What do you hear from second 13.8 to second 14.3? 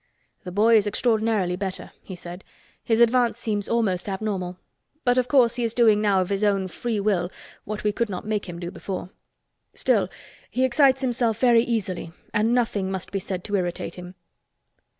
him."